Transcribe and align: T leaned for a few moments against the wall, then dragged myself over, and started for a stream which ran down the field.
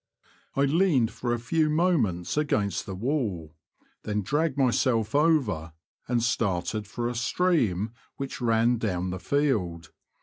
T 0.55 0.61
leaned 0.65 1.11
for 1.11 1.31
a 1.31 1.37
few 1.39 1.69
moments 1.69 2.35
against 2.35 2.87
the 2.87 2.95
wall, 2.95 3.55
then 4.01 4.23
dragged 4.23 4.57
myself 4.57 5.13
over, 5.13 5.73
and 6.07 6.23
started 6.23 6.87
for 6.87 7.07
a 7.07 7.13
stream 7.13 7.93
which 8.17 8.41
ran 8.41 8.79
down 8.79 9.11
the 9.11 9.19
field. 9.19 9.91